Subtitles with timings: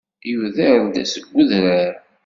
[0.31, 1.93] Yuder-d seg udrar.